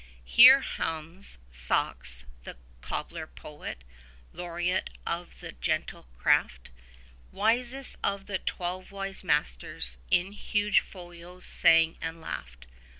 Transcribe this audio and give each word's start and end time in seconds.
36 0.23 0.31
Here 0.35 0.59
Hans 0.61 1.37
Sachs, 1.51 2.25
the 2.43 2.57
cobbler 2.81 3.27
poet, 3.27 3.83
laureate 4.33 4.89
of 5.05 5.39
the 5.41 5.51
gentle 5.51 6.07
craft, 6.17 6.71
Wisest 7.31 7.97
of 8.03 8.25
the 8.25 8.39
Twelve 8.39 8.91
Wise 8.91 9.23
Masters, 9.23 9.97
in 10.09 10.31
huge 10.31 10.79
folios 10.79 11.45
sang 11.45 11.97
and 12.01 12.19
laughed. 12.19 12.65